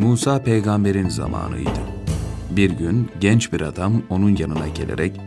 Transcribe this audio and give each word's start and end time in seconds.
Musa 0.00 0.42
peygamberin 0.42 1.08
zamanıydı. 1.08 1.80
Bir 2.50 2.70
gün 2.70 3.10
genç 3.20 3.52
bir 3.52 3.60
adam 3.60 3.92
onun 4.10 4.36
yanına 4.36 4.68
gelerek 4.68 5.20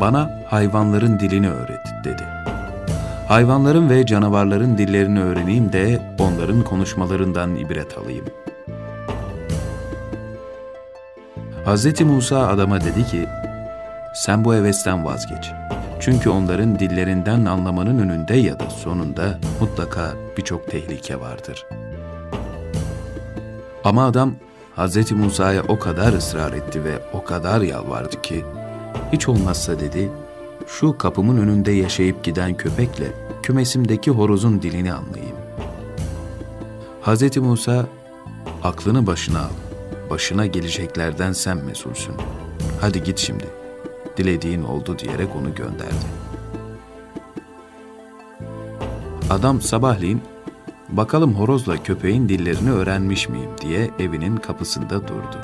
bana 0.00 0.44
hayvanların 0.46 1.18
dilini 1.18 1.50
öğret 1.50 1.86
dedi. 2.04 2.22
Hayvanların 3.28 3.90
ve 3.90 4.06
canavarların 4.06 4.78
dillerini 4.78 5.20
öğreneyim 5.20 5.72
de 5.72 6.16
onların 6.18 6.64
konuşmalarından 6.64 7.56
ibret 7.56 7.98
alayım. 7.98 8.24
Hz. 11.66 12.00
Musa 12.00 12.48
adama 12.48 12.80
dedi 12.80 13.06
ki, 13.06 13.26
sen 14.14 14.44
bu 14.44 14.54
hevesten 14.54 15.04
vazgeç. 15.04 15.50
Çünkü 16.00 16.30
onların 16.30 16.78
dillerinden 16.78 17.44
anlamanın 17.44 17.98
önünde 17.98 18.36
ya 18.36 18.60
da 18.60 18.70
sonunda 18.70 19.38
mutlaka 19.60 20.12
birçok 20.36 20.70
tehlike 20.70 21.20
vardır. 21.20 21.66
Ama 23.84 24.06
adam 24.06 24.34
Hz. 24.76 25.12
Musa'ya 25.12 25.62
o 25.68 25.78
kadar 25.78 26.12
ısrar 26.12 26.52
etti 26.52 26.84
ve 26.84 27.02
o 27.12 27.24
kadar 27.24 27.60
yalvardı 27.60 28.22
ki, 28.22 28.44
hiç 29.12 29.28
olmazsa 29.28 29.80
dedi, 29.80 30.10
şu 30.66 30.98
kapımın 30.98 31.38
önünde 31.38 31.72
yaşayıp 31.72 32.24
giden 32.24 32.56
köpekle 32.56 33.12
kümesimdeki 33.42 34.10
horozun 34.10 34.62
dilini 34.62 34.92
anlayayım. 34.92 35.36
Hz. 37.02 37.36
Musa, 37.36 37.86
aklını 38.62 39.06
başına 39.06 39.40
al, 39.40 39.50
başına 40.10 40.46
geleceklerden 40.46 41.32
sen 41.32 41.56
mesulsün. 41.56 42.14
Hadi 42.80 43.02
git 43.02 43.18
şimdi, 43.18 43.46
dilediğin 44.16 44.62
oldu 44.62 44.98
diyerek 44.98 45.28
onu 45.36 45.54
gönderdi. 45.54 46.06
Adam 49.30 49.60
sabahleyin 49.60 50.22
bakalım 50.88 51.34
horozla 51.34 51.82
köpeğin 51.82 52.28
dillerini 52.28 52.70
öğrenmiş 52.70 53.28
miyim 53.28 53.50
diye 53.60 53.90
evinin 53.98 54.36
kapısında 54.36 55.08
durdu. 55.08 55.38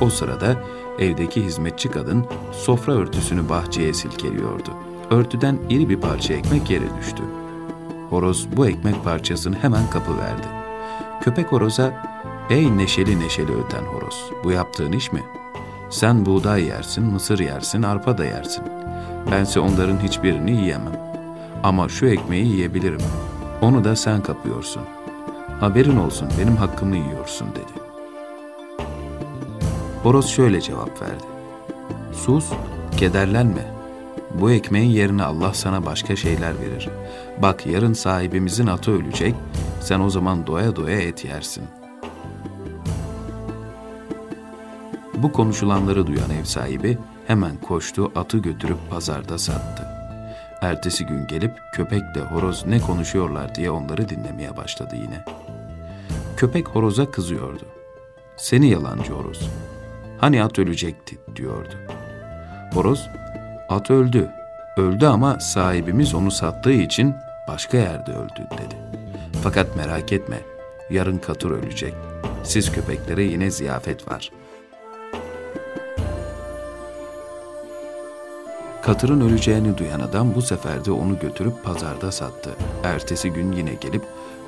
O 0.00 0.10
sırada 0.10 0.56
evdeki 0.98 1.44
hizmetçi 1.44 1.88
kadın 1.88 2.26
sofra 2.52 2.92
örtüsünü 2.92 3.48
bahçeye 3.48 3.94
silkeliyordu. 3.94 4.70
Örtüden 5.10 5.58
iri 5.70 5.88
bir 5.88 5.96
parça 5.96 6.34
ekmek 6.34 6.70
yere 6.70 6.96
düştü. 7.00 7.22
Horoz 8.10 8.48
bu 8.56 8.66
ekmek 8.66 9.04
parçasını 9.04 9.56
hemen 9.56 9.90
kapı 9.90 10.18
verdi. 10.18 10.46
Köpek 11.20 11.52
horoza, 11.52 12.04
''Ey 12.50 12.76
neşeli 12.76 13.20
neşeli 13.20 13.52
öten 13.52 13.84
horoz, 13.84 14.30
bu 14.44 14.50
yaptığın 14.50 14.92
iş 14.92 15.12
mi? 15.12 15.22
Sen 15.90 16.26
buğday 16.26 16.64
yersin, 16.64 17.04
mısır 17.04 17.38
yersin, 17.38 17.82
arpa 17.82 18.18
da 18.18 18.24
yersin. 18.24 18.64
Bense 19.30 19.60
onların 19.60 19.98
hiçbirini 19.98 20.50
yiyemem. 20.50 21.00
Ama 21.62 21.88
şu 21.88 22.06
ekmeği 22.06 22.46
yiyebilirim. 22.46 23.00
Onu 23.62 23.84
da 23.84 23.96
sen 23.96 24.22
kapıyorsun. 24.22 24.82
Haberin 25.60 25.96
olsun 25.96 26.28
benim 26.40 26.56
hakkımı 26.56 26.96
yiyorsun.'' 26.96 27.54
dedi. 27.54 27.86
Horoz 30.02 30.28
şöyle 30.28 30.60
cevap 30.60 31.02
verdi. 31.02 31.24
Sus, 32.12 32.52
kederlenme. 32.96 33.66
Bu 34.34 34.50
ekmeğin 34.50 34.90
yerine 34.90 35.22
Allah 35.22 35.54
sana 35.54 35.86
başka 35.86 36.16
şeyler 36.16 36.60
verir. 36.60 36.88
Bak 37.42 37.66
yarın 37.66 37.92
sahibimizin 37.92 38.66
atı 38.66 38.90
ölecek, 38.90 39.34
sen 39.80 40.00
o 40.00 40.10
zaman 40.10 40.46
doya 40.46 40.76
doya 40.76 41.00
et 41.00 41.24
yersin. 41.24 41.64
Bu 45.14 45.32
konuşulanları 45.32 46.06
duyan 46.06 46.30
ev 46.30 46.44
sahibi 46.44 46.98
hemen 47.26 47.56
koştu 47.56 48.12
atı 48.16 48.38
götürüp 48.38 48.78
pazarda 48.90 49.38
sattı. 49.38 49.95
Ertesi 50.66 51.06
gün 51.06 51.26
gelip 51.26 51.52
köpekle 51.72 52.20
horoz 52.20 52.66
ne 52.66 52.80
konuşuyorlar 52.80 53.54
diye 53.54 53.70
onları 53.70 54.08
dinlemeye 54.08 54.56
başladı 54.56 54.96
yine. 54.96 55.24
Köpek 56.36 56.68
horoza 56.68 57.10
kızıyordu. 57.10 57.64
Seni 58.36 58.70
yalancı 58.70 59.12
horoz. 59.12 59.50
Hani 60.18 60.42
at 60.42 60.58
ölecekti 60.58 61.18
diyordu. 61.36 61.74
Horoz, 62.72 63.08
at 63.68 63.90
öldü. 63.90 64.30
Öldü 64.76 65.06
ama 65.06 65.40
sahibimiz 65.40 66.14
onu 66.14 66.30
sattığı 66.30 66.72
için 66.72 67.14
başka 67.48 67.76
yerde 67.78 68.12
öldü 68.12 68.46
dedi. 68.52 68.76
Fakat 69.42 69.76
merak 69.76 70.12
etme, 70.12 70.40
yarın 70.90 71.18
Katır 71.18 71.50
ölecek. 71.50 71.94
Siz 72.44 72.72
köpeklere 72.72 73.22
yine 73.22 73.50
ziyafet 73.50 74.08
var. 74.08 74.30
Katır'ın 78.86 79.20
öleceğini 79.20 79.78
duyan 79.78 80.00
adam 80.00 80.34
bu 80.34 80.42
sefer 80.42 80.84
de 80.84 80.90
onu 80.92 81.18
götürüp 81.18 81.64
pazarda 81.64 82.12
sattı. 82.12 82.50
Ertesi 82.84 83.30
gün 83.30 83.52
yine 83.52 83.74
gelip 83.74 84.02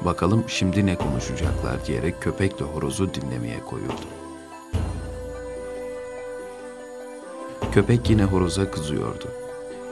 bakalım 0.05 0.45
şimdi 0.47 0.87
ne 0.87 0.97
konuşacaklar 0.97 1.87
diyerek 1.87 2.23
köpekle 2.23 2.65
horozu 2.65 3.15
dinlemeye 3.15 3.61
koyuldu. 3.61 3.93
Köpek 7.73 8.11
yine 8.11 8.25
horoza 8.25 8.71
kızıyordu. 8.71 9.25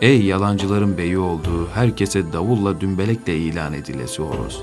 Ey 0.01 0.25
yalancıların 0.25 0.99
beyi 0.99 1.19
olduğu, 1.19 1.69
herkese 1.75 2.33
davulla 2.33 2.81
dümbelekle 2.81 3.37
ilan 3.37 3.73
edilesi 3.73 4.23
horoz. 4.23 4.63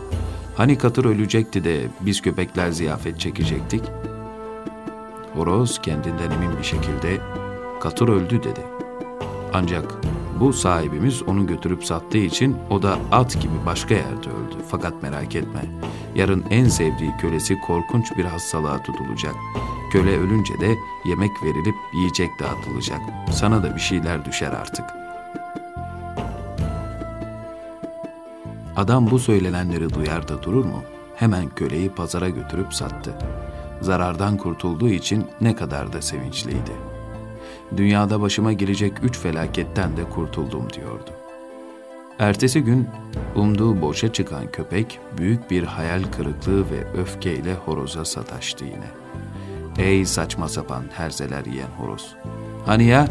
Hani 0.56 0.78
katır 0.78 1.06
ölecekti 1.06 1.64
de 1.64 1.88
biz 2.02 2.22
köpekler 2.22 2.72
ziyafet 2.72 3.20
çekecektik? 3.20 3.82
Horoz 5.34 5.82
kendinden 5.82 6.32
emin 6.32 6.58
bir 6.58 6.64
şekilde 6.64 7.18
katır 7.80 8.10
öldü 8.10 8.44
dedi. 8.44 8.83
Ancak 9.53 9.96
bu 10.40 10.53
sahibimiz 10.53 11.24
onu 11.24 11.47
götürüp 11.47 11.86
sattığı 11.86 12.18
için 12.18 12.58
o 12.69 12.81
da 12.81 12.97
at 13.12 13.41
gibi 13.41 13.53
başka 13.66 13.94
yerde 13.94 14.30
öldü. 14.30 14.56
Fakat 14.68 15.03
merak 15.03 15.36
etme, 15.36 15.62
yarın 16.16 16.46
en 16.50 16.68
sevdiği 16.68 17.12
kölesi 17.22 17.62
korkunç 17.62 18.18
bir 18.18 18.25
hastalığa 18.25 18.84
tutulacak. 18.84 19.36
Köle 19.92 20.18
ölünce 20.18 20.59
de 20.59 20.75
yemek 21.06 21.31
verilip 21.44 21.75
yiyecek 21.94 22.30
dağıtılacak. 22.40 23.00
Sana 23.31 23.63
da 23.63 23.75
bir 23.75 23.81
şeyler 23.81 24.25
düşer 24.25 24.52
artık. 24.52 24.86
Adam 28.75 29.12
bu 29.12 29.19
söylenenleri 29.19 29.94
duyar 29.94 30.28
da 30.28 30.44
durur 30.44 30.66
mu? 30.66 30.84
Hemen 31.16 31.50
köleyi 31.50 31.90
pazara 31.90 32.30
götürüp 32.30 32.74
sattı. 32.74 33.13
Zarardan 33.81 34.38
kurtulduğu 34.38 34.90
için 34.90 35.28
ne 35.42 35.56
kadar 35.56 35.94
da 35.94 36.02
sevinçliydi. 36.02 36.93
Dünyada 37.78 38.22
başıma 38.22 38.54
gelecek 38.54 38.94
üç 39.04 39.20
felaketten 39.20 39.98
de 39.98 40.04
kurtuldum 40.04 40.68
diyordu. 40.74 41.10
Ertesi 42.20 42.62
gün 42.62 42.88
umduğu 43.36 43.82
boşa 43.82 44.14
çıkan 44.14 44.52
köpek 44.52 45.00
büyük 45.18 45.52
bir 45.52 45.64
hayal 45.64 46.04
kırıklığı 46.04 46.72
ve 46.72 47.02
öfkeyle 47.02 47.54
horoza 47.54 48.06
sataştı 48.06 48.66
yine.'' 48.66 49.04
Ey 49.78 50.06
saçma 50.06 50.50
sapan 50.50 50.84
herzeler 50.94 51.46
yiyen 51.46 51.70
horoz. 51.78 52.16
Hani 52.66 52.86
ya 52.86 53.08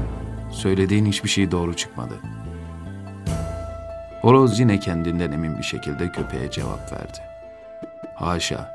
söylediğin 0.50 1.06
hiçbir 1.06 1.28
şey 1.28 1.50
doğru 1.50 1.76
çıkmadı. 1.76 2.14
Horoz 4.20 4.60
yine 4.60 4.80
kendinden 4.80 5.32
emin 5.32 5.58
bir 5.58 5.62
şekilde 5.62 6.12
köpeğe 6.12 6.50
cevap 6.50 6.92
verdi. 6.92 7.18
Haşa, 8.14 8.74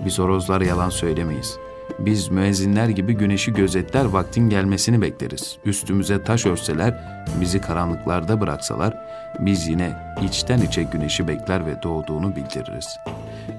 biz 0.00 0.18
horozlar 0.18 0.60
yalan 0.60 0.90
söylemeyiz. 0.90 1.58
Biz 1.98 2.28
müezzinler 2.28 2.88
gibi 2.88 3.12
güneşi 3.12 3.52
gözetler 3.52 4.04
vaktin 4.04 4.48
gelmesini 4.48 5.02
bekleriz. 5.02 5.58
Üstümüze 5.64 6.22
taş 6.22 6.46
örseler, 6.46 7.24
bizi 7.40 7.60
karanlıklarda 7.60 8.40
bıraksalar, 8.40 8.94
biz 9.38 9.68
yine 9.68 10.14
içten 10.22 10.58
içe 10.58 10.82
güneşi 10.82 11.28
bekler 11.28 11.66
ve 11.66 11.82
doğduğunu 11.82 12.36
bildiririz. 12.36 12.98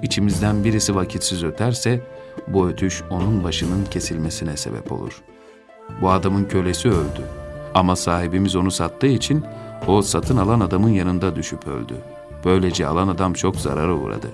İçimizden 0.04 0.64
birisi 0.64 0.96
vakitsiz 0.96 1.44
öterse, 1.44 2.02
bu 2.48 2.68
ötüş 2.68 3.04
onun 3.10 3.44
başının 3.44 3.86
kesilmesine 3.86 4.58
sebep 4.58 4.92
olur. 4.92 5.22
Bu 6.02 6.10
adamın 6.10 6.46
kölesi 6.46 6.90
öldü. 6.90 7.22
Ama 7.74 7.96
sahibimiz 7.96 8.56
onu 8.56 8.72
sattığı 8.72 9.08
için 9.08 9.46
o 9.88 10.02
satın 10.02 10.38
alan 10.38 10.60
adamın 10.60 10.90
yanında 10.90 11.36
düşüp 11.36 11.68
öldü. 11.68 11.94
Böylece 12.46 12.88
alan 12.88 13.08
adam 13.08 13.34
çok 13.34 13.56
zarara 13.56 13.94
uğradı. 13.94 14.28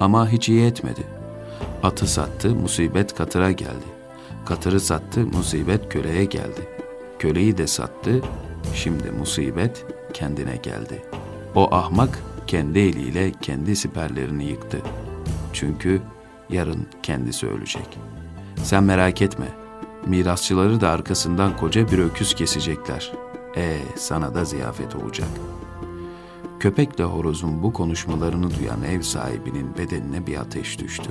Ama 0.00 0.28
hiç 0.28 0.48
iyi 0.48 0.66
etmedi. 0.66 1.15
Atı 1.82 2.06
sattı, 2.06 2.54
musibet 2.54 3.14
katıra 3.14 3.52
geldi. 3.52 3.86
Katırı 4.46 4.80
sattı, 4.80 5.26
musibet 5.26 5.88
köleye 5.88 6.24
geldi. 6.24 6.68
Köleyi 7.18 7.58
de 7.58 7.66
sattı, 7.66 8.20
şimdi 8.74 9.10
musibet 9.10 9.86
kendine 10.12 10.56
geldi. 10.56 11.02
O 11.54 11.74
ahmak 11.74 12.18
kendi 12.46 12.78
eliyle 12.78 13.32
kendi 13.42 13.76
siperlerini 13.76 14.44
yıktı. 14.44 14.78
Çünkü 15.52 16.02
yarın 16.50 16.86
kendisi 17.02 17.46
ölecek. 17.46 17.98
Sen 18.62 18.84
merak 18.84 19.22
etme, 19.22 19.46
mirasçıları 20.06 20.80
da 20.80 20.90
arkasından 20.90 21.56
koca 21.56 21.90
bir 21.90 21.98
öküz 21.98 22.34
kesecekler. 22.34 23.12
E 23.56 23.78
sana 23.96 24.34
da 24.34 24.44
ziyafet 24.44 24.96
olacak. 24.96 25.28
Köpekle 26.60 27.04
horozun 27.04 27.62
bu 27.62 27.72
konuşmalarını 27.72 28.58
duyan 28.58 28.82
ev 28.82 29.02
sahibinin 29.02 29.78
bedenine 29.78 30.26
bir 30.26 30.36
ateş 30.36 30.78
düştü. 30.78 31.10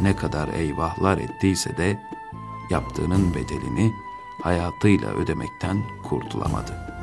Ne 0.00 0.16
kadar 0.16 0.48
eyvahlar 0.48 1.18
ettiyse 1.18 1.76
de 1.76 1.98
yaptığının 2.70 3.34
bedelini 3.34 3.92
hayatıyla 4.42 5.10
ödemekten 5.10 5.82
kurtulamadı.'' 6.02 6.97